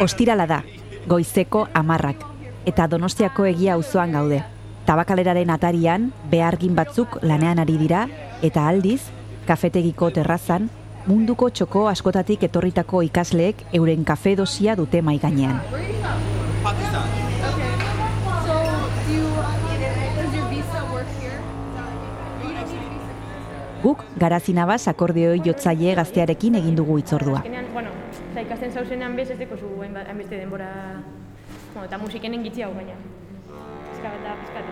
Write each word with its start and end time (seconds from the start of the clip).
Ostirala 0.00 0.46
da, 0.46 0.62
goizeko 1.08 1.66
amarrak, 1.74 2.22
eta 2.66 2.86
donostiako 2.86 3.48
egia 3.48 3.74
auzoan 3.74 4.12
gaude. 4.12 4.42
Tabakaleraren 4.86 5.50
atarian, 5.50 6.10
behargin 6.30 6.76
batzuk 6.76 7.18
lanean 7.22 7.58
ari 7.58 7.76
dira, 7.80 8.06
eta 8.42 8.68
aldiz, 8.68 9.00
kafetegiko 9.48 10.10
terrazan, 10.14 10.68
munduko 11.08 11.48
txoko 11.50 11.86
askotatik 11.88 12.44
etorritako 12.48 13.02
ikasleek 13.08 13.64
euren 13.80 14.04
kafe 14.04 14.36
dosia 14.36 14.76
dute 14.76 15.02
mai 15.02 15.18
gainean. 15.18 15.60
Guk 23.82 24.02
garazinabaz 24.18 24.88
akordeoi 24.90 25.38
jotzaile 25.44 25.94
gaztearekin 25.94 26.58
egin 26.60 26.76
dugu 26.76 26.98
itzordua. 26.98 27.44
Oza, 28.38 28.46
ikasten 28.46 28.70
zauzenean 28.70 29.16
bez 29.18 29.32
ez 29.32 29.38
deko 29.38 29.56
zu 29.58 29.66
hainbeste 29.82 30.36
denbora, 30.38 30.68
bueno, 31.72 31.86
eta 31.88 31.98
musikenen 31.98 32.44
gitzi 32.44 32.62
hau 32.62 32.70
baina. 32.70 32.94
Pizka 33.90 34.12
eta 34.14 34.36
pizkat, 34.44 34.64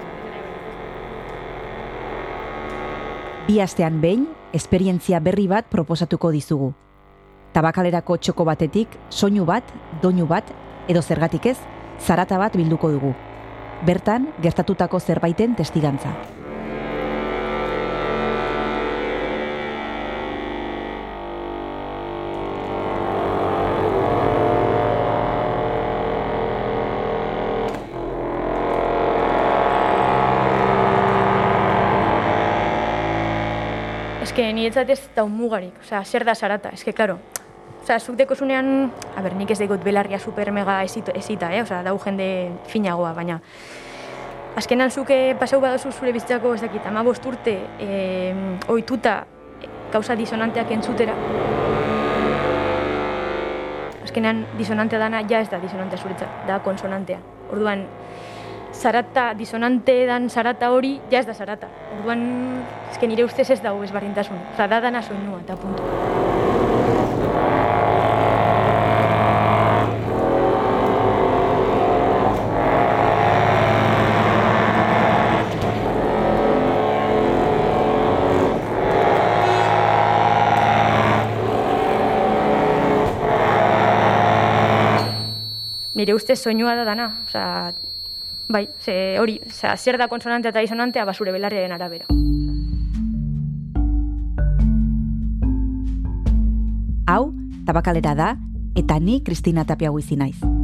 Bi 3.49 3.59
astean 3.61 4.01
behin, 4.01 4.29
esperientzia 4.53 5.19
berri 5.19 5.49
bat 5.49 5.67
proposatuko 5.67 6.31
dizugu. 6.31 6.73
Tabakalerako 7.53 8.17
txoko 8.19 8.45
batetik, 8.45 8.89
soinu 9.11 9.45
bat, 9.45 9.65
doinu 10.03 10.27
bat, 10.31 10.47
edo 10.87 11.03
zergatik 11.03 11.47
ez, 11.47 11.59
zarata 11.99 12.39
bat 12.39 12.55
bilduko 12.55 12.93
dugu. 12.95 13.15
Bertan, 13.83 14.31
gertatutako 14.43 15.01
zerbaiten 15.01 15.57
testigantza. 15.59 16.15
Eske, 34.37 34.51
niretzat 34.53 34.91
ez 34.93 34.99
da 35.17 35.23
mugarik, 35.25 35.79
osea, 35.81 36.03
zer 36.05 36.21
da 36.29 36.35
sarata, 36.37 36.69
eske, 36.77 36.93
klaro. 36.93 37.15
Osea, 37.81 37.97
zuk 37.97 38.19
dekozunean, 38.19 38.67
a 39.17 39.23
ber, 39.25 39.33
nik 39.33 39.55
ez 39.55 39.57
degot 39.57 39.81
belarria 39.81 40.19
super 40.21 40.51
mega 40.53 40.75
esito, 40.85 41.15
esita, 41.17 41.49
eh? 41.57 41.63
Osea, 41.65 41.79
dau 41.87 41.95
jende 42.03 42.27
finagoa, 42.69 43.15
baina 43.17 43.39
azkenan 44.61 44.93
zuke 44.93 45.17
pasau 45.41 45.63
badozu 45.65 45.89
zure 45.89 46.13
bizitzako, 46.13 46.53
ez 46.53 46.61
dakit, 46.67 46.85
ama 46.85 47.01
urte, 47.09 47.57
eh, 47.81 48.35
oituta 48.69 49.25
gauza 49.91 50.15
disonanteak 50.15 50.71
entzutera. 50.71 51.15
Azkenan, 54.05 54.45
disonantea 54.59 54.99
dana, 54.99 55.23
ja 55.31 55.41
ez 55.41 55.49
da 55.49 55.59
disonantea 55.65 55.99
zuretzat, 55.99 56.45
da 56.47 56.61
konsonantea. 56.61 57.21
Orduan, 57.49 57.87
zarata, 58.73 59.35
disonante 59.35 60.07
dan 60.07 60.31
zarata 60.31 60.71
hori, 60.71 61.01
ja 61.11 61.21
ez 61.21 61.27
da 61.27 61.35
zarata. 61.35 61.69
Orduan, 61.99 62.23
ezken 62.91 63.11
nire 63.11 63.25
ustez 63.25 63.51
ez 63.51 63.61
dago 63.63 63.83
ezbardintasun. 63.85 64.39
Osa, 64.55 64.69
da 64.69 64.81
dana 64.81 65.03
soinua, 65.03 65.41
eta 65.45 65.57
puntu. 65.57 65.83
Nire 85.97 86.13
ustez 86.13 86.37
soinua 86.37 86.75
da 86.77 86.85
dana, 86.85 87.07
osea, 87.25 87.73
bai, 88.49 88.69
ze 88.79 89.19
hori, 89.21 89.41
osea, 89.47 89.77
zer 89.77 89.99
da 89.99 90.09
konsonantea 90.09 90.51
eta 90.51 90.65
disonantea 90.65 91.05
basure 91.05 91.33
belarriaren 91.33 91.73
arabera. 91.73 92.07
Hau, 97.07 97.33
tabakalera 97.67 98.15
da, 98.19 98.35
eta 98.77 98.99
ni 98.99 99.23
Kristina 99.23 99.65
Tapia 99.65 99.91
guizi 99.91 100.17
naiz. 100.17 100.56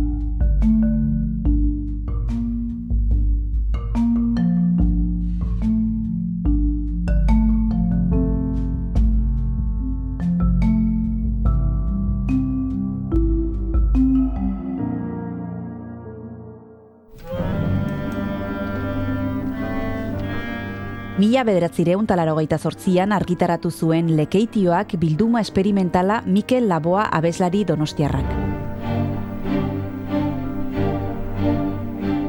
Mila 21.23 21.45
bederatzireun 21.47 22.07
talarogeita 22.11 22.57
zortzian 22.59 23.13
argitaratu 23.15 23.71
zuen 23.71 24.09
lekeitioak 24.19 24.97
bilduma 24.99 25.39
esperimentala 25.45 26.17
Mikel 26.27 26.67
Laboa 26.67 27.05
abeslari 27.15 27.61
donostiarrak. 27.69 28.33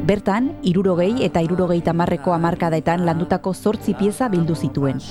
Bertan, 0.05 0.51
irurogei 0.61 1.23
eta 1.25 1.41
irurogei 1.41 1.79
tamarreko 1.81 2.35
amarkadetan 2.37 3.01
landutako 3.07 3.55
zortzi 3.55 3.95
pieza 3.97 4.29
bildu 4.29 4.53
zituen. 4.53 5.01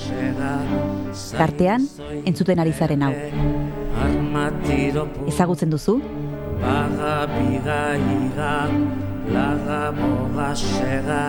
Tartean, 1.35 1.89
entzuten 2.23 2.63
ari 2.63 2.77
zaren 2.79 3.03
hau. 3.03 3.15
Ezagutzen 5.27 5.75
duzu? 5.75 5.99
Laga 9.33 9.79
mogasega, 9.97 11.21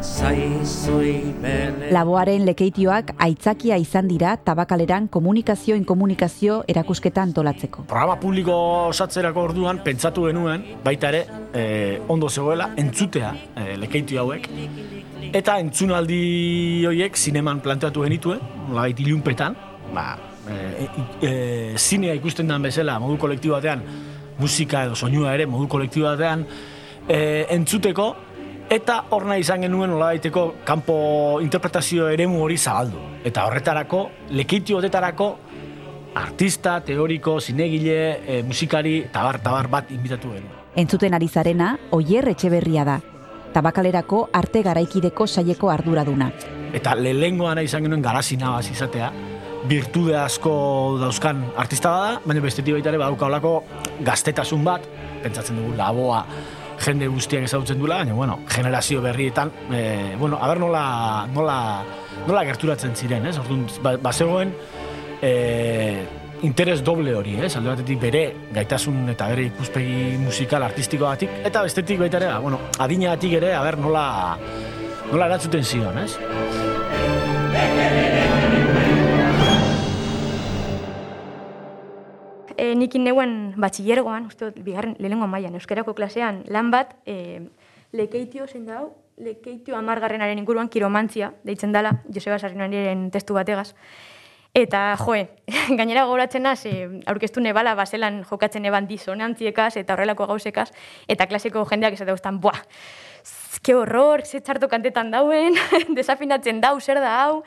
zaizoi 0.00 1.34
bele. 1.42 1.90
Laboaren 1.92 2.46
lekeitioak 2.48 3.12
aitzakia 3.26 3.76
izan 3.80 4.08
dira 4.08 4.34
tabakaleran 4.40 5.08
komunikazio 5.12 5.76
inkomunikazio 5.76 6.62
erakusketa 6.68 7.22
antolatzeko. 7.28 7.84
Programa 7.92 8.16
publiko 8.22 8.56
osatzerako 8.88 9.46
orduan 9.50 9.82
pentsatu 9.84 10.26
genuen 10.30 10.64
baita 10.84 11.12
ere 11.12 11.22
eh, 11.52 12.00
ondo 12.08 12.30
zegoela 12.32 12.70
entzutea 12.80 13.34
eh, 13.56 13.76
lekeitio 13.84 14.24
hauek 14.24 14.48
eta 15.32 15.58
entzunaldi 15.60 16.22
horiek 16.88 17.16
zineman 17.16 17.60
planteatu 17.64 18.02
genituen, 18.04 18.40
nolabait 18.68 18.98
ilunpetan, 19.00 19.56
ba, 19.94 20.06
e, 20.48 20.88
e, 21.22 21.32
zinea 21.78 22.14
ikusten 22.18 22.48
den 22.48 22.62
bezala 22.62 22.98
modu 23.00 23.16
kolektibo 23.20 23.56
batean 23.56 23.82
musika 24.40 24.86
edo 24.86 24.96
soinua 24.96 25.34
ere 25.36 25.46
modu 25.46 25.68
kolektibo 25.70 26.08
batean 26.08 26.44
e, 27.08 27.46
entzuteko 27.50 28.14
eta 28.72 28.98
hor 29.12 29.26
nahi 29.28 29.42
izan 29.44 29.66
genuen 29.66 29.90
nolabaiteko 29.92 30.44
kanpo 30.64 30.94
interpretazio 31.44 32.08
eremu 32.08 32.42
hori 32.44 32.56
zabaldu. 32.56 33.00
Eta 33.24 33.44
horretarako, 33.46 34.02
lekeitio 34.38 34.78
hotetarako 34.78 35.28
artista, 36.14 36.80
teoriko, 36.84 37.38
zinegile, 37.40 37.98
e, 38.26 38.42
musikari, 38.42 39.06
tabar, 39.12 39.40
tabar 39.42 39.68
bat 39.68 39.90
inbitatu 39.92 40.32
genuen. 40.32 40.60
Entzuten 40.76 41.14
ari 41.14 41.28
zarena, 41.28 41.74
Oier 41.92 42.28
Etxeberria 42.32 42.84
da. 42.88 42.98
Tabakalerako 43.52 44.30
arte 44.32 44.62
garaikideko 44.64 45.26
saieko 45.26 45.68
arduraduna. 45.70 46.30
Eta 46.72 46.94
lehengoa 46.96 47.54
nahi 47.54 47.68
izan 47.68 47.84
genuen 47.84 48.00
garazina 48.04 48.54
baz 48.54 48.70
izatea, 48.72 49.10
virtude 49.68 50.16
asko 50.16 50.52
dauzkan 51.00 51.44
artista 51.60 51.92
bada, 51.92 52.20
baina 52.24 52.40
bestetik 52.40 52.78
baita 52.78 52.88
ere 52.88 52.98
badauka 52.98 53.28
holako 53.28 53.52
gaztetasun 54.00 54.64
bat, 54.64 54.88
pentsatzen 55.22 55.60
dugu 55.60 55.76
laboa 55.76 56.24
jende 56.82 57.08
guztiak 57.08 57.46
ezagutzen 57.46 57.78
duela, 57.80 58.00
baina 58.02 58.14
bueno, 58.14 58.38
generazio 58.48 59.02
berrietan, 59.02 59.52
e, 59.70 60.14
bueno, 60.18 60.38
aber 60.40 60.60
nola, 60.60 61.26
nola, 61.32 61.58
nola 62.26 62.44
gerturatzen 62.48 62.96
ziren, 62.96 63.26
ez? 63.26 63.36
Orduan, 63.38 63.66
ba, 63.84 63.94
bazegoen, 64.02 64.52
e, 65.22 65.32
interes 66.42 66.82
doble 66.82 67.14
hori, 67.14 67.36
ez? 67.38 67.54
Alde 67.56 67.72
batetik 67.76 68.02
bere 68.02 68.24
gaitasun 68.54 69.06
eta 69.14 69.30
bere 69.30 69.46
ikuspegi 69.52 70.18
musikal 70.22 70.66
artistikoagatik 70.66 71.40
eta 71.46 71.62
bestetik 71.68 72.02
baita 72.02 72.18
ere, 72.18 72.34
ba, 72.34 72.42
bueno, 72.42 72.60
adinatik 72.82 73.38
ere, 73.38 73.54
aber 73.54 73.78
nola, 73.78 74.04
nola 75.12 75.32
eratzuten 75.32 75.64
zion, 75.64 76.04
ez? 76.04 76.71
E, 82.72 82.76
nik 82.78 82.94
neuen 82.96 83.52
batxillergoan, 83.60 84.30
uste 84.30 84.48
dut, 84.48 84.62
bigarren 84.64 84.94
lehenengo 84.96 85.26
mailan 85.28 85.58
euskarako 85.58 85.92
klasean, 85.98 86.40
lan 86.48 86.70
bat, 86.72 86.94
e, 87.04 87.42
lekeitio 87.92 88.46
zein 88.48 88.64
da 88.64 88.80
lekeitio 89.20 89.76
amargarrenaren 89.76 90.40
inguruan 90.40 90.70
kiromantzia, 90.72 91.34
deitzen 91.44 91.74
dela, 91.74 91.92
Joseba 92.08 92.38
Sarrinariren 92.38 93.10
testu 93.12 93.36
bategaz. 93.36 93.74
Eta, 94.56 94.96
joe, 95.02 95.26
gainera 95.78 96.06
goratzen 96.08 96.46
naz, 96.48 96.62
e, 96.64 97.02
aurkeztu 97.12 97.44
nebala 97.44 97.74
baselan 97.76 98.22
jokatzen 98.30 98.64
eban 98.70 98.88
disonantziekaz 98.88 99.74
eta 99.82 99.92
horrelako 99.92 100.30
gauzekaz, 100.32 100.70
eta 101.12 101.28
klaseko 101.28 101.66
jendeak 101.68 102.00
ez 102.00 102.08
dauztan, 102.08 102.40
buah, 102.40 102.64
ke 103.60 103.76
horror, 103.76 104.24
ze 104.24 104.40
txarto 104.40 104.72
kantetan 104.72 105.12
dauen, 105.12 105.60
desafinatzen 105.98 106.64
dau, 106.64 106.78
zer 106.80 107.04
da 107.04 107.18
hau, 107.26 107.42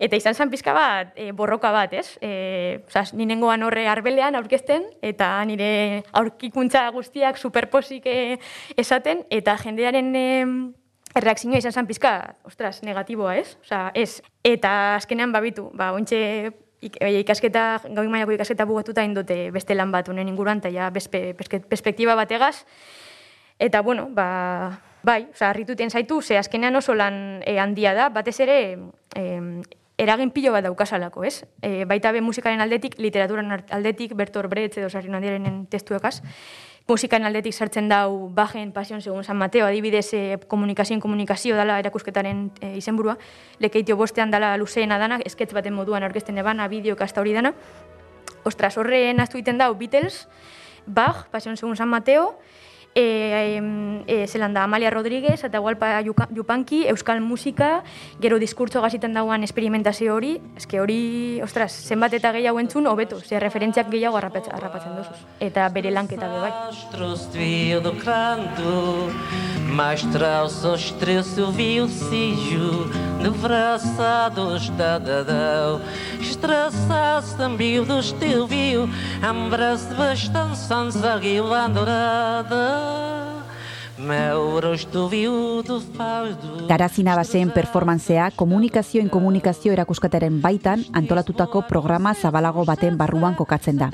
Eta 0.00 0.16
izan 0.16 0.34
zen 0.34 0.48
pizka 0.48 0.72
bat, 0.72 1.12
e, 1.12 1.28
borroka 1.36 1.68
bat, 1.74 1.92
ez? 1.92 2.16
E, 2.24 2.80
osea, 2.88 3.04
ni 3.12 3.26
nengoan 3.28 3.60
horre 3.66 3.84
arbelean 3.92 4.38
aurkezten, 4.38 4.86
eta 5.04 5.28
nire 5.44 6.02
aurkikuntza 6.16 6.86
guztiak 6.94 7.36
superposik 7.36 8.06
e, 8.08 8.38
esaten, 8.80 9.26
eta 9.28 9.58
jendearen 9.60 10.08
e, 10.16 10.24
erreakzioa 11.20 11.60
izan 11.60 11.76
zen 11.76 11.90
pizka, 11.90 12.14
ostras, 12.48 12.78
negatiboa, 12.86 13.36
ez? 13.42 13.58
Osea, 13.60 13.90
ez. 13.92 14.22
Eta 14.46 14.96
azkenean 14.96 15.34
babitu, 15.36 15.66
ba, 15.76 15.90
ointxe 15.92 16.20
ik, 16.80 16.96
ikasketa, 17.20 17.64
gau 17.92 18.04
mailako 18.08 18.38
ikasketa 18.38 18.64
bugatuta 18.64 19.04
indote 19.04 19.50
beste 19.52 19.76
lan 19.76 19.92
bat 19.92 20.08
unen 20.08 20.30
inguruan, 20.32 20.62
eta 20.64 20.72
ja, 20.72 20.88
bespe, 20.94 21.34
perspektiba 21.36 22.16
bategaz. 22.16 22.64
Eta, 23.60 23.82
bueno, 23.84 24.08
ba, 24.16 24.80
bai, 25.04 25.26
oza, 25.28 25.50
harrituten 25.50 25.92
zaitu, 25.92 26.22
ze 26.22 26.38
azkenean 26.40 26.76
oso 26.80 26.96
lan 26.96 27.42
e, 27.44 27.58
handia 27.60 27.92
da, 27.92 28.08
batez 28.08 28.38
ere, 28.40 28.56
e, 29.12 29.26
eragin 30.00 30.30
pilo 30.32 30.52
bat 30.52 30.64
daukasalako, 30.64 31.24
ez? 31.28 31.44
E, 31.62 31.84
baita 31.84 32.12
be 32.12 32.22
musikaren 32.24 32.60
aldetik, 32.64 32.96
literaturan 32.98 33.52
aldetik, 33.70 34.14
Bertor 34.16 34.48
Bretz 34.48 34.78
edo 34.80 34.88
sarri 34.88 35.12
nandiaren 35.12 35.66
testuekaz, 35.70 36.22
musikaren 36.88 37.28
aldetik 37.28 37.54
sartzen 37.54 37.90
dau 37.90 38.30
bajen 38.34 38.72
pasion 38.72 39.02
segun 39.04 39.24
San 39.24 39.36
Mateo, 39.36 39.66
adibidez 39.66 40.08
e, 40.16 40.22
komunikazioen 40.48 41.02
komunikazio 41.04 41.58
dala 41.58 41.78
erakusketaren 41.82 42.46
e, 42.60 42.72
izenburua, 42.80 43.18
lekeitio 43.60 43.98
bostean 44.00 44.32
dala 44.32 44.56
luzeena 44.56 44.98
dana, 44.98 45.20
esketz 45.24 45.52
baten 45.52 45.76
moduan 45.76 46.06
aurkezten 46.08 46.38
ebana, 46.40 46.68
bideo 46.68 46.96
kasta 46.96 47.20
hori 47.20 47.36
dana. 47.36 47.52
Ostras, 48.48 48.76
horren 48.80 49.20
astu 49.20 49.36
egiten 49.36 49.60
dau 49.60 49.74
Beatles, 49.76 50.26
Bach, 50.86 51.26
pasion 51.30 51.58
segun 51.60 51.76
San 51.76 51.92
Mateo, 51.92 52.38
e, 52.94 53.60
e, 54.06 54.26
zelan 54.26 54.54
da 54.54 54.64
Amalia 54.64 54.90
Rodríguez 54.90 55.44
eta 55.44 55.58
Gualpa 55.58 56.02
Jupanki, 56.02 56.86
Euskal 56.88 57.20
Musika, 57.20 57.82
gero 58.20 58.38
diskurtso 58.38 58.80
gaziten 58.82 59.14
dauan 59.14 59.44
esperimentazio 59.44 60.14
hori, 60.14 60.40
eske 60.56 60.80
hori, 60.80 61.40
ostras, 61.42 61.72
zenbat 61.72 62.14
eta 62.18 62.32
gehiago 62.32 62.60
entzun, 62.60 62.86
hobeto, 62.86 63.20
ze 63.20 63.40
referentziak 63.40 63.90
gehiago 63.90 64.16
harrapatzen, 64.16 64.54
harrapatzen 64.54 64.96
dozuz. 64.96 65.18
Eta 65.40 65.68
bere 65.68 65.90
lanketa 65.90 66.28
be 66.28 66.38
bai. 66.40 66.52
Mostra 69.70 70.42
o 70.42 70.48
sostreço 70.48 71.52
viu 71.52 71.86
sijo 71.88 72.90
de 73.22 73.30
braçados 73.30 74.70
da 74.70 74.98
dadão 74.98 75.80
Estraçasse 76.20 77.36
também 77.36 77.82
do 77.82 78.18
teu 78.18 78.46
viu 78.46 78.88
Ambras 79.22 79.88
de 79.88 79.94
bastante 79.94 80.58
sons 80.58 81.04
aguilandorada 81.04 83.20
Garazina 86.68 87.16
bazen 87.16 87.50
performantzea 87.52 88.30
komunikazioen 88.36 89.10
komunikazio 89.12 89.74
erakuskataren 89.74 90.38
baitan 90.40 90.86
antolatutako 90.96 91.60
programa 91.68 92.14
zabalago 92.14 92.64
baten 92.64 92.96
barruan 92.96 93.36
kokatzen 93.36 93.76
da. 93.76 93.90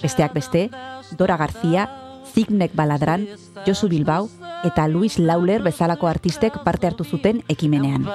Besteak 0.00 0.32
beste, 0.32 0.70
Dora 1.18 1.36
Garzia, 1.36 1.84
Zignek 2.34 2.74
Baladran, 2.74 3.26
Josu 3.66 3.88
Bilbao 3.88 4.28
eta 4.64 4.86
Luis 4.88 5.18
Lauler 5.18 5.62
bezalako 5.62 6.06
artistek 6.06 6.60
parte 6.64 6.86
hartu 6.86 7.04
zuten 7.04 7.42
ekimenean. 7.48 8.06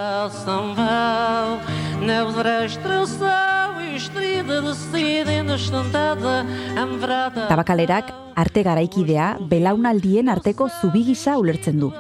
Tabakalerak 7.47 8.13
arte 8.35 8.63
garaikidea 8.63 9.31
belaunaldien 9.49 10.29
arteko 10.29 10.69
zubigisa 10.81 11.37
ulertzen 11.37 11.79
du. 11.79 11.91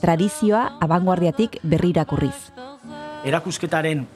Tradizioa 0.00 0.76
abanguardiatik 0.84 1.58
berri 1.64 1.90
irakurriz. 1.96 2.52
Erakusketaren 3.26 4.06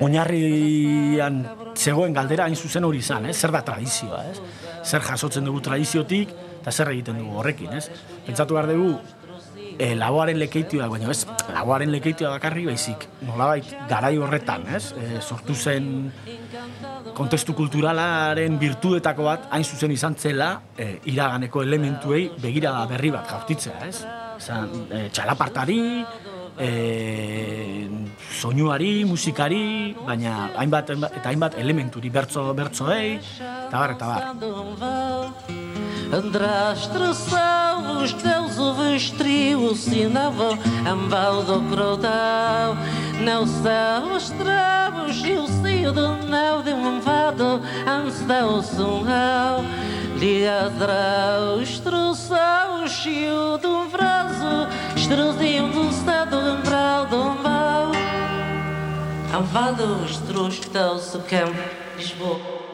oinarrian 0.00 1.42
zegoen 1.76 2.14
galdera 2.14 2.46
hain 2.46 2.56
zuzen 2.56 2.86
hori 2.86 3.02
izan, 3.02 3.26
eh? 3.28 3.34
zer 3.34 3.52
da 3.54 3.62
tradizioa, 3.66 4.22
eh? 4.30 4.34
zer 4.84 5.02
jasotzen 5.04 5.44
dugu 5.46 5.60
tradiziotik, 5.64 6.32
eta 6.68 6.84
zer 6.84 6.92
egiten 6.92 7.22
dugu 7.22 7.40
horrekin, 7.40 7.72
ez? 7.72 7.88
Pentsatu 8.26 8.56
behar 8.58 8.68
dugu, 8.68 8.98
e, 9.78 9.94
laboaren 9.96 10.38
lekeitioa, 10.42 10.88
baina 10.92 11.10
ez, 11.14 11.22
laboaren 11.54 11.90
lekeitioa 11.94 12.34
dakarri 12.36 12.66
baizik, 12.68 13.06
nolabait 13.24 13.72
garai 13.88 14.16
horretan, 14.20 14.66
ez? 14.76 14.92
E, 14.92 15.20
sortu 15.22 15.56
zen 15.56 16.10
kontestu 17.16 17.54
kulturalaren 17.56 18.58
virtuetako 18.60 19.28
bat, 19.30 19.48
hain 19.54 19.64
zuzen 19.64 19.94
izan 19.94 20.18
zela, 20.18 20.50
e, 20.76 20.98
iraganeko 21.12 21.64
elementuei 21.64 22.26
begirada 22.42 22.84
berri 22.90 23.14
bat 23.16 23.30
jaurtitzea, 23.32 23.78
ez? 23.88 24.02
Zan, 24.38 24.68
e, 24.92 25.06
txalapartari, 25.14 25.80
e, 26.58 26.68
soinuari, 28.38 28.92
musikari, 29.08 29.94
baina 30.04 30.50
hainbat, 30.58 30.92
eta 31.08 31.30
hainbat 31.32 31.56
elementuri 31.62 32.12
bertzo 32.12 32.50
bertzoei, 32.58 33.16
eta 33.38 33.78
bar, 33.78 33.96
eta 33.96 34.12
bar. 34.12 35.57
András 36.12 36.86
traçava 36.86 38.02
os 38.02 38.14
teus 38.14 38.58
ovos 38.58 39.10
trio 39.10 39.74
Sinavam 39.74 40.58
ambal 40.90 41.42
do 41.42 41.60
crotão 41.68 42.76
Não 43.20 43.46
são 43.46 44.16
os 44.16 44.30
tramos 44.30 45.22
E 45.22 45.32
o 45.32 45.46
cio 45.46 45.92
do 45.92 46.16
nau 46.26 46.62
de 46.62 46.72
um 46.72 46.98
vado 47.00 47.60
Antes 47.86 48.20
da 48.22 48.46
o 48.46 48.62
sunhão 48.62 49.64
Ligadrá 50.16 51.54
os 51.60 51.78
troçaus 51.80 53.04
E 53.04 53.28
o 53.28 53.58
de 53.58 53.66
um 53.66 53.88
braço 53.88 54.66
Estruzinho 54.96 55.68
do 55.68 55.90
estado 55.90 56.36
Embral 56.36 57.04
do 57.06 57.24
mal 57.42 57.92
Amvado 59.38 59.84
os 60.04 60.16
trus 60.18 60.58
que 60.58 60.70
dão 60.70 60.98
se 60.98 61.18
campo 61.18 61.60
Lisboa 61.98 62.67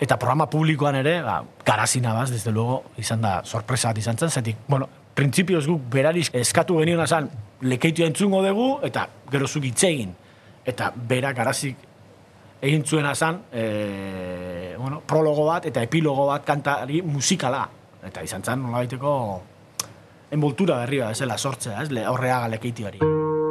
eta 0.00 0.18
programa 0.18 0.48
publikoan 0.50 0.98
ere, 1.00 1.20
ba, 1.22 1.40
garazina 1.64 2.12
baz, 2.12 2.30
desde 2.30 2.52
luego, 2.52 2.84
izan 2.98 3.22
da 3.22 3.40
sorpresa 3.44 3.88
bat 3.88 3.98
izan 3.98 4.18
zen, 4.18 4.30
zetik, 4.30 4.56
bueno, 4.68 4.88
printzipioz 5.16 5.64
guk 5.66 5.88
berariz 5.92 6.28
eskatu 6.36 6.78
genion 6.80 7.00
azan, 7.00 7.30
lekeitu 7.62 8.04
entzungo 8.04 8.42
dugu, 8.44 8.68
eta 8.84 9.06
gero 9.32 9.48
zuk 9.48 9.64
itzegin, 9.64 10.12
eta 10.66 10.92
bera 10.96 11.32
garazik 11.32 11.76
egin 12.60 12.84
zuen 12.84 13.06
azan, 13.06 13.42
e, 13.52 14.74
bueno, 14.78 15.00
prologo 15.06 15.46
bat 15.48 15.66
eta 15.66 15.82
epilogo 15.84 16.28
bat 16.28 16.44
kantari 16.44 17.02
musikala, 17.02 17.66
eta 18.04 18.24
izan 18.24 18.44
zen, 18.44 18.62
nola 18.62 18.84
baiteko, 18.84 19.16
envoltura 20.36 20.82
berri 20.84 21.00
bat, 21.04 21.16
ez 21.16 21.40
sortzea, 21.40 21.82
ez, 21.82 21.90
horreaga 22.06 22.48
lekeituari. 22.56 23.45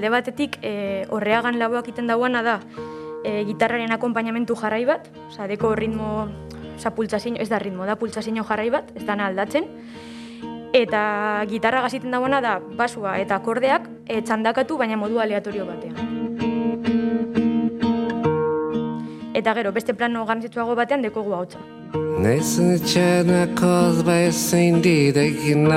Alde 0.00 0.08
batetik 0.08 0.56
e, 0.64 1.04
horreagan 1.12 1.58
laboak 1.60 1.92
iten 1.92 2.08
dauana 2.08 2.40
da 2.40 2.56
e, 3.20 3.44
gitarraren 3.44 3.92
akompainamentu 3.92 4.56
jarrai 4.56 4.86
bat, 4.88 5.10
oza, 5.28 5.44
deko 5.44 5.74
ritmo, 5.76 6.24
oza, 6.80 6.92
ez 7.36 7.48
da 7.50 7.58
ritmo, 7.60 7.84
da 7.84 7.96
pultsazio 8.00 8.44
jarrai 8.48 8.70
bat, 8.72 8.88
ez 8.96 9.04
da 9.04 9.18
aldatzen, 9.26 9.68
eta 10.72 11.44
gitarra 11.50 11.82
gaziten 11.84 12.10
dauana 12.10 12.40
da 12.40 12.60
basua 12.60 13.18
eta 13.20 13.36
akordeak 13.36 13.90
e, 14.06 14.22
txandakatu 14.22 14.78
baina 14.80 14.96
modu 14.96 15.20
aleatorio 15.20 15.66
batean. 15.68 16.16
Eta 19.34 19.52
gero, 19.54 19.72
beste 19.72 19.92
plano 19.94 20.24
garrantzitsuago 20.24 20.74
batean 20.76 21.02
dekogu 21.02 21.34
hau 21.36 21.44
Naizen 22.20 22.74
etxena 22.74 23.46
kozba 23.56 24.18
ezin 24.26 24.82
didekin 24.84 25.68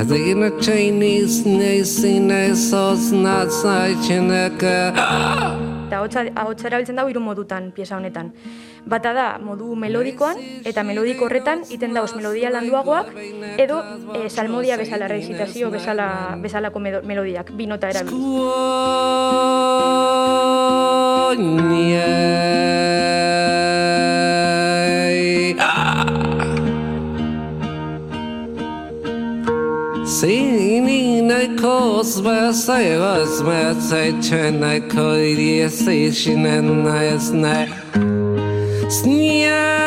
hau 0.00 0.06
zeko 0.06 0.20
amainen 0.20 0.40
Adegin 0.40 0.42
atxainiz 0.42 1.44
naizen 1.46 2.30
ezoz 2.30 3.12
natzaitzeneka 3.12 4.94
Eta 5.90 6.00
hotza 6.46 6.68
erabiltzen 6.68 6.96
dago 6.96 7.08
hiru 7.10 7.20
modutan 7.20 7.72
pieza 7.72 7.96
honetan. 7.96 8.32
Bata 8.86 9.12
da 9.12 9.38
modu 9.42 9.74
melodikoan 9.74 10.36
eta 10.64 10.82
melodiko 10.82 11.24
horretan 11.24 11.64
iten 11.68 11.94
dauz 11.94 12.14
melodia 12.14 12.50
landuagoak 12.50 13.06
edo 13.58 13.82
e, 14.14 14.28
salmodia 14.30 14.76
bezala 14.76 15.08
rezitazio 15.08 15.70
bezala, 15.70 16.36
bezalako 16.38 16.78
melodiak, 16.78 17.50
bi 17.50 17.66
nota 17.66 17.88
erabiltzen. 17.90 18.20
Sinina 32.00 32.52
kosma 32.52 32.52
sayvas 32.52 33.42
ma 33.44 33.74
tsaychana 33.76 34.80
koiri 34.88 35.68
sishina 35.68 36.60
nasna 36.62 37.66
Snya 38.88 39.80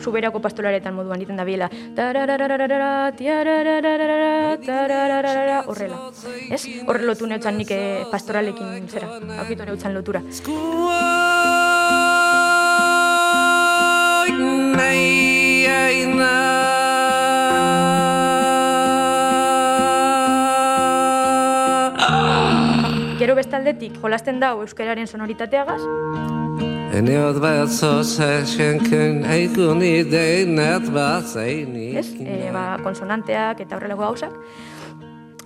soberako 0.00 0.40
pastoraretan 0.40 0.94
moduan 0.94 1.20
egiten 1.20 1.36
da 1.36 1.44
biela. 1.44 1.68
Horrela. 5.68 5.98
Ez? 6.50 6.62
Horre 6.86 7.06
lotu 7.06 7.26
neutzan 7.26 7.58
nik 7.60 7.70
eh, 7.70 8.04
pastoralekin 8.10 8.88
zera. 8.88 9.08
Aukitu 9.42 9.68
neutzan 9.68 9.94
lotura. 9.94 10.22
Gero 23.18 23.34
bestaldetik, 23.34 23.98
jolasten 24.02 24.38
dau 24.40 24.60
euskararen 24.62 25.06
sonoritateagaz, 25.06 25.82
En 26.98 27.06
jag 27.06 27.34
var 27.34 27.66
så 27.66 28.04
särskilt 28.04 28.92
egun 28.92 29.82
i 29.82 30.02
det 30.02 30.48
nät 30.48 30.88
var 30.88 31.20
sig 31.20 31.66
ez? 31.98 32.14
E, 32.20 32.50
ba, 32.52 32.78
konsonanteak 32.82 33.60
eta 33.60 33.76
horrelako 33.76 34.02
gauzak. 34.02 34.32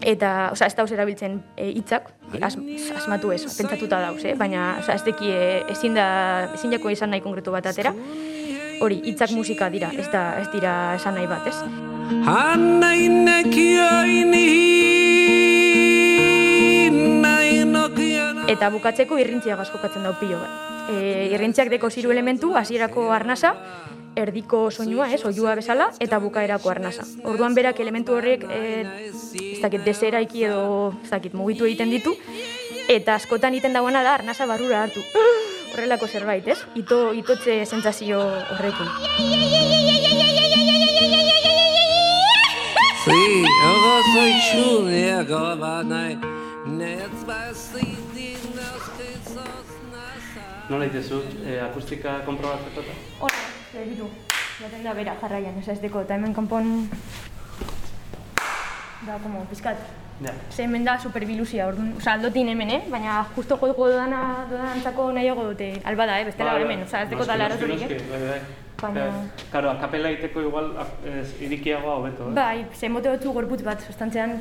Eta, 0.01 0.49
osea, 0.53 0.67
ez 0.67 0.75
dauz 0.79 0.93
erabiltzen 0.93 1.43
e, 1.57 1.69
hitzak, 1.77 2.09
as, 2.41 2.57
asmatu 2.97 3.35
ez, 3.35 3.43
pentsatuta 3.59 4.01
dauz, 4.01 4.25
eh? 4.25 4.37
baina, 4.39 4.79
osea, 4.81 4.95
ez 4.95 5.05
deki 5.07 5.29
e, 5.31 5.43
ezin 5.75 5.95
da, 5.99 6.07
ezin 6.55 6.73
jako 6.73 6.91
izan 6.91 7.13
nahi 7.13 7.21
konkretu 7.21 7.53
bat 7.55 7.67
atera. 7.67 7.93
Hori, 8.83 8.97
hitzak 9.07 9.31
musika 9.31 9.69
dira, 9.71 9.93
ez 9.95 10.09
da, 10.11 10.23
ez 10.43 10.49
dira 10.51 10.73
esan 10.97 11.15
nahi 11.15 11.29
bat, 11.31 11.47
ez? 11.47 11.55
Eta 18.51 18.71
bukatzeko 18.75 19.21
irrintziagaz 19.23 19.69
jokatzen 19.71 20.03
dau 20.03 20.17
pilo 20.19 20.41
bat. 20.41 20.91
E, 20.91 21.29
irrintziak 21.31 21.71
deko 21.71 21.93
ziru 21.95 22.11
elementu, 22.11 22.57
hasierako 22.59 23.07
arnasa, 23.15 23.55
erdiko 24.19 24.65
soinua, 24.73 25.07
ez, 25.15 25.23
oiua 25.31 25.55
bezala, 25.55 25.93
eta 26.03 26.19
bukaerako 26.19 26.75
arnasa. 26.75 27.07
Orduan 27.23 27.55
berak 27.55 27.79
elementu 27.87 28.19
horrek, 28.19 28.49
e, 28.51 28.83
ez 29.07 29.63
dakit, 29.63 29.87
deseraiki 29.87 30.49
edo, 30.51 30.91
ez 31.05 31.15
dakit, 31.15 31.39
mugitu 31.39 31.71
egiten 31.71 31.95
ditu, 31.95 32.17
eta 32.91 33.15
askotan 33.15 33.55
egiten 33.55 33.79
dagoena 33.79 34.03
da 34.03 34.19
arnasa 34.19 34.51
barrura 34.51 34.83
hartu. 34.83 35.07
Horrelako 35.73 36.07
zerbait, 36.07 36.47
ez? 36.53 36.59
Ito, 36.77 37.13
itotze 37.17 37.63
sentsazio 37.65 38.19
horrekin. 38.53 38.89
Si, 43.03 43.21
ogo 43.67 43.95
soy 44.13 44.35
chun 44.47 44.91
ja 44.95 45.23
gova 45.27 45.81
nai 45.83 46.19
Nets 46.67 47.25
var 47.27 47.55
sig 47.55 47.97
din 48.15 48.61
oskisos 48.77 49.73
nasa 49.91 50.45
Nola 50.69 50.87
itezu, 50.87 51.19
e, 51.43 51.57
akustika 51.65 52.21
konprobatzeko 52.29 52.85
eta? 52.85 52.95
Hora, 53.25 53.43
begitu. 53.73 54.07
Jaten 54.61 54.85
da 54.87 54.95
bera 54.95 55.17
jarraian, 55.19 55.59
ez 55.59 55.81
deko, 55.83 56.05
eta 56.05 56.15
hemen 56.15 56.37
kanpon 56.37 56.87
da, 59.07 59.19
como, 59.19 59.43
pizkat, 59.51 59.83
Ja. 60.25 60.33
Ze 60.55 60.63
hemen 60.63 60.85
da 60.85 60.99
superbilusia, 61.01 61.67
orduan, 61.67 61.95
oza, 61.97 62.13
aldotin 62.13 62.49
hemen, 62.49 62.71
eh? 62.71 62.81
Baina 62.91 63.27
justo 63.37 63.57
joko 63.59 63.89
dudana, 63.89 64.47
dudantzako 64.51 65.13
nahiago 65.13 65.45
dute, 65.51 65.81
alba 65.85 66.07
da, 66.07 66.21
eh? 66.21 66.25
Bestela 66.25 66.53
Bai, 66.53 66.63
hemen, 66.63 66.83
oza, 66.85 67.03
ez 67.03 67.11
deko 67.11 67.25
tala 67.25 67.47
arazorik, 67.47 67.81
noski, 67.81 67.95
eh? 67.95 68.03
Bai, 68.11 68.21
bai. 68.29 68.41
Baina- 68.83 69.31
Claro, 69.51 69.71
akapela 69.71 70.11
egiteko 70.11 70.41
igual 70.43 70.73
ez, 71.07 71.29
irikiagoa 71.41 71.95
hobeto, 72.01 72.29
eh? 72.29 72.35
Bai, 72.35 72.67
ze 72.75 72.89
mote 72.89 73.09
dutzu 73.13 73.33
gorputz 73.33 73.63
bat, 73.63 73.81
sustantzean, 73.87 74.41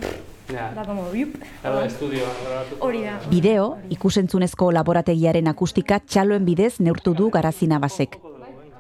Ja. 0.52 0.72
da, 0.76 0.84
como, 0.86 1.06
biup. 1.12 1.36
Claro, 1.62 1.82
estudioa 1.86 2.30
grabatu. 2.46 2.76
Hori 2.80 3.04
da. 3.04 3.20
Bideo, 3.30 3.78
ikusentzunezko 3.90 4.72
laborategiaren 4.72 5.48
akustika 5.48 6.00
txaloen 6.00 6.44
bidez 6.46 6.80
neurtu 6.80 7.14
du 7.14 7.30
garazina 7.30 7.80
basek. 7.80 8.18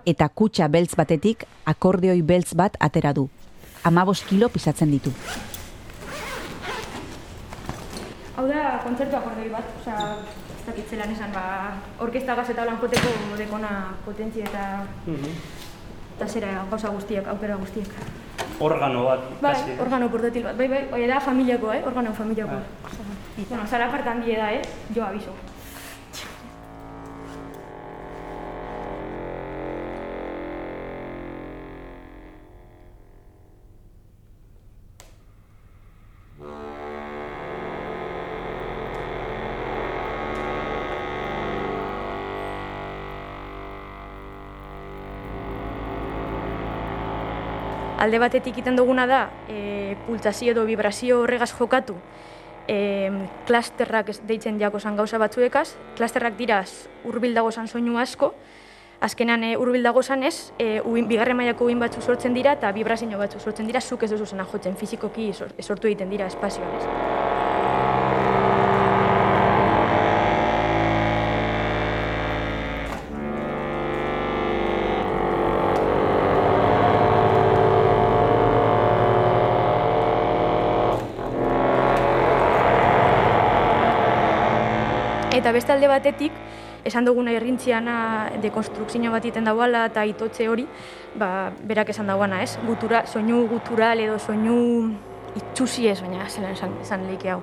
Eta 0.05 0.27
kutxa 0.29 0.67
beltz 0.67 0.95
batetik 0.97 1.45
akordeoi 1.65 2.21
beltz 2.23 2.55
bat 2.55 2.75
atera 2.79 3.13
du. 3.13 3.29
Amabos 3.83 4.23
kilo 4.23 4.49
pisatzen 4.49 4.89
ditu. 4.91 5.11
Hau 8.41 8.47
da, 8.49 8.79
kontzertu 8.81 9.13
akordoi 9.13 9.51
bat, 9.53 9.67
oza, 9.77 9.95
ez 10.49 10.63
dakit 10.65 10.87
zelan 10.89 11.11
esan, 11.13 11.29
ba, 11.29 11.43
orkesta 12.01 12.33
gaz 12.39 12.47
eta 12.49 12.63
holan 12.63 12.79
joteko 12.81 13.11
dekona 13.37 13.69
potentzia 14.01 14.47
eta, 14.49 14.63
Mhm. 15.05 15.35
eta 16.15 16.27
zera 16.27 16.65
gauza 16.71 16.89
guztiak, 16.89 17.27
aukera 17.27 17.55
guztiak. 17.61 17.93
Organo 18.59 19.03
bat, 19.05 19.19
Bai, 19.41 19.53
kasi. 19.53 19.77
organo 19.79 20.09
portatil 20.09 20.43
bat, 20.43 20.57
bai, 20.57 20.67
bai, 20.67 20.87
hori 20.91 21.05
da 21.05 21.19
familiako, 21.19 21.71
eh? 21.73 21.83
Organo 21.85 22.13
familiako. 22.13 22.57
Bai. 22.57 23.45
Bueno, 23.47 23.67
zara 23.67 23.91
partan 23.91 24.23
die 24.25 24.35
da, 24.35 24.51
eh? 24.53 24.61
Jo 24.95 25.03
aviso. 25.05 25.33
Alde 48.01 48.17
batetik 48.17 48.55
egiten 48.55 48.73
duguna 48.79 49.03
da, 49.05 49.19
e, 49.45 49.95
pultsazio 50.07 50.55
edo 50.55 50.63
vibrazio 50.65 51.19
horregaz 51.21 51.51
jokatu, 51.53 51.93
e, 52.67 53.11
klasterrak 53.45 54.09
deitzen 54.25 54.57
jako 54.59 54.79
zan 54.79 54.97
gauza 54.97 55.19
batzuekaz, 55.21 55.75
klasterrak 55.97 56.33
dira 56.39 56.63
hurbil 57.05 57.35
dago 57.37 57.51
zan 57.51 57.67
soinu 57.67 57.99
asko, 58.01 58.33
azkenan 59.01 59.43
e, 59.43 59.55
hurbil 59.55 59.83
dago 59.85 60.01
zan 60.01 60.23
ez, 60.23 60.51
e, 60.57 60.81
uin, 60.81 61.07
bigarren 61.07 61.37
mailako 61.37 61.69
uin 61.69 61.79
batzu 61.79 62.01
sortzen 62.01 62.33
dira 62.33 62.57
eta 62.57 62.71
vibrazio 62.71 63.21
batzu 63.21 63.39
sortzen 63.39 63.67
dira, 63.69 63.81
zuk 63.81 64.01
ez 64.03 64.09
duzu 64.09 64.25
zena 64.25 64.45
jotzen, 64.49 64.75
fizikoki 64.75 65.31
sor- 65.33 65.53
sortu 65.61 65.87
egiten 65.87 66.09
dira 66.09 66.25
espazioan 66.25 66.73
ez. 66.79 67.20
Eta 85.41 85.55
beste 85.55 85.73
alde 85.73 85.87
batetik, 85.89 86.35
esan 86.85 87.07
duguna 87.07 87.31
errintziana 87.33 87.95
dekonstrukzio 88.43 89.09
bat 89.09 89.23
egiten 89.25 89.47
dauala 89.49 89.87
eta 89.89 90.03
itotze 90.05 90.45
hori, 90.51 90.67
ba, 91.17 91.49
berak 91.65 91.89
esan 91.89 92.11
dauana, 92.11 92.43
ez? 92.45 92.59
Gutura, 92.67 93.07
soinu 93.09 93.47
gutural 93.49 94.03
edo 94.03 94.19
soinu 94.21 94.59
itxusi 95.33 95.87
ez, 95.89 95.97
baina 96.03 96.29
zelan 96.29 96.53
esan, 96.53 96.77
esan 96.85 97.07
leike 97.09 97.33
hau. 97.33 97.39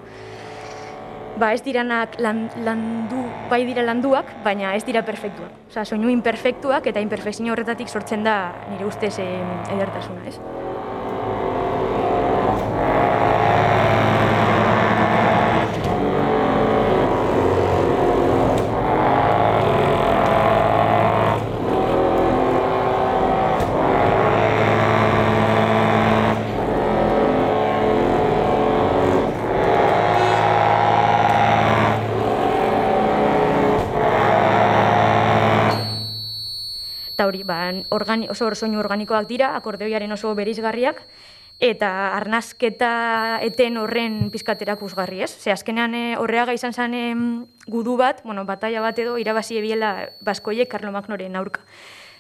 Ba, 1.42 1.50
ez 1.56 1.64
diranak 1.66 2.14
lan, 2.22 2.46
landu, 2.62 3.26
bai 3.50 3.64
dira 3.66 3.82
landuak, 3.82 4.30
baina 4.46 4.76
ez 4.78 4.84
dira 4.86 5.02
perfektuak. 5.02 5.58
Osea, 5.72 5.82
soinu 5.82 6.14
imperfektuak 6.14 6.86
eta 6.86 7.02
imperfekzio 7.02 7.50
horretatik 7.50 7.90
sortzen 7.90 8.22
da 8.22 8.38
nire 8.70 8.86
ustez 8.86 9.16
eh, 9.18 9.42
edertasuna, 9.74 10.22
ez? 10.30 10.38
Hori, 37.28 37.44
ba, 37.44 37.60
organi, 37.94 38.28
oso 38.32 38.48
soinu 38.54 38.80
organikoak 38.80 39.28
dira, 39.28 39.54
akordeoiaren 39.56 40.12
oso 40.12 40.34
berizgarriak, 40.34 41.04
eta 41.58 41.90
arnazketa 42.14 43.40
eten 43.42 43.76
horren 43.76 44.28
pizkaterak 44.30 44.82
uzgarri, 44.82 45.22
ez? 45.26 45.30
Ze 45.30 45.52
azkenean 45.52 45.94
eh, 45.94 46.16
horreaga 46.18 46.54
izan 46.54 46.72
zen 46.72 46.94
gudu 47.66 47.96
bat, 47.98 48.22
bueno, 48.24 48.44
bataia 48.46 48.80
bat 48.80 48.98
edo 48.98 49.18
irabazi 49.18 49.58
ebiela 49.58 50.10
baskoiek 50.22 50.70
Karlo 50.70 50.92
Magnoren 50.94 51.36
aurka. 51.36 51.66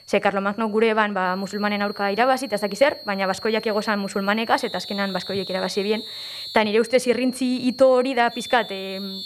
Ze 0.08 0.20
Karlo 0.20 0.40
Magno 0.40 0.68
gure 0.68 0.94
ban 0.94 1.12
ba, 1.14 1.36
musulmanen 1.36 1.82
aurka 1.82 2.10
irabazi, 2.10 2.46
eta 2.46 2.56
ez 2.56 2.78
zer, 2.78 2.98
baina 3.04 3.26
baskoiak 3.26 3.66
egozan 3.66 4.00
musulmanekaz, 4.00 4.64
eta 4.64 4.78
azkenean 4.78 5.12
baskoiek 5.12 5.50
irabazi 5.50 5.80
ebien. 5.80 6.02
Eta 6.50 6.64
nire 6.64 6.80
ustez 6.80 7.06
irrintzi 7.06 7.68
ito 7.68 7.90
hori 7.92 8.14
da 8.14 8.30
pizkat, 8.30 8.72
em, 8.72 9.20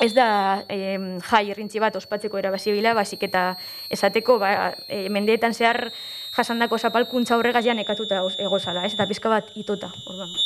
ez 0.00 0.12
da 0.14 0.64
em, 0.68 1.16
jai 1.24 1.46
irrintzi 1.50 1.80
bat 1.80 1.96
ospatzeko 1.96 2.38
erabazi 2.38 2.74
bila, 2.74 2.94
baizik 2.94 3.22
eta 3.28 3.46
esateko 3.90 4.38
ba, 4.42 4.74
e, 4.88 5.06
mendeetan 5.08 5.54
zehar 5.54 5.90
jasandako 6.36 6.78
zapalkuntza 6.78 7.38
horregaz 7.38 7.64
ja 7.64 7.74
nekatuta 7.74 8.20
egozala, 8.38 8.84
ez? 8.84 8.94
Eta 8.94 9.08
pizka 9.08 9.32
bat 9.32 9.50
itota, 9.56 9.92
orduan. 10.06 10.36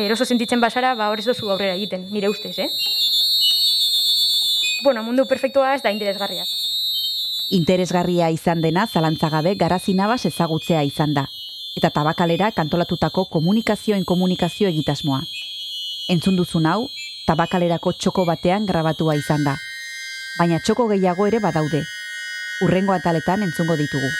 eroso 0.00 0.24
sentitzen 0.24 0.60
basara, 0.60 0.94
ba, 0.94 1.10
hor 1.12 1.20
ez 1.20 1.26
dozu 1.26 1.50
aurrera 1.50 1.74
egiten, 1.76 2.06
nire 2.14 2.30
ustez, 2.32 2.56
eh? 2.58 2.70
Bueno, 4.82 5.02
mundu 5.04 5.26
perfektua 5.28 5.74
ez 5.74 5.82
da 5.84 5.92
interesgarria. 5.92 6.46
Interesgarria 7.50 8.28
izan 8.30 8.60
dena 8.62 8.84
zalantzagabe 8.86 9.56
garazi 9.58 9.94
nabas 9.98 10.22
ezagutzea 10.28 10.84
izan 10.86 11.16
da. 11.16 11.24
Eta 11.74 11.90
tabakalera 11.90 12.52
kantolatutako 12.54 13.24
komunikazioen 13.32 14.04
komunikazio 14.06 14.68
egitasmoa. 14.70 15.24
Entzun 16.14 16.38
duzun 16.38 16.70
hau, 16.70 16.86
tabakalerako 17.26 17.92
txoko 17.98 18.24
batean 18.28 18.70
grabatua 18.70 19.18
izan 19.18 19.42
da. 19.42 19.56
Baina 20.38 20.62
txoko 20.62 20.86
gehiago 20.94 21.26
ere 21.26 21.42
badaude. 21.42 21.82
Urrengo 22.62 22.94
ataletan 22.94 23.42
entzungo 23.42 23.74
ditugu. 23.76 24.14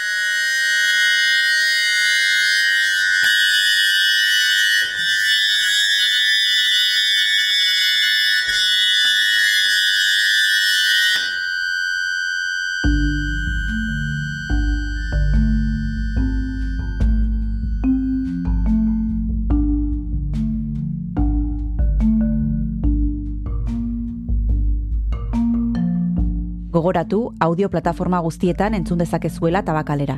Gogoratu 26.81 27.35
audio 27.41 27.69
plataforma 27.69 28.19
guztietan 28.25 28.73
entzun 28.73 29.03
dezakezuela 29.03 29.61
tabakalera. 29.67 30.15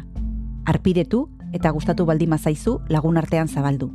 Arpidetu 0.65 1.25
eta 1.59 1.73
gustatu 1.75 2.07
baldin 2.07 2.31
mazaizu 2.31 2.77
lagun 2.87 3.19
artean 3.19 3.49
zabaldu. 3.49 3.89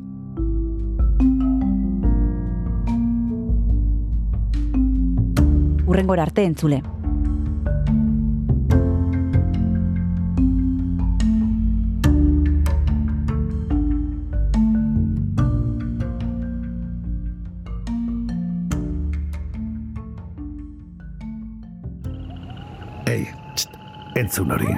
Urrengora 5.87 6.27
arte 6.27 6.43
entzule. 6.43 6.81
Entzun 24.17 24.51
hori. 24.51 24.73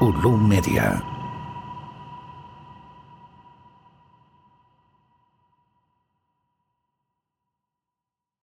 Ulu 0.00 0.36
Media. 0.36 1.19